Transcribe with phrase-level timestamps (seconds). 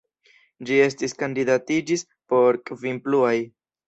[0.69, 3.35] Ĝi estis kandidatiĝis por kvin pluaj.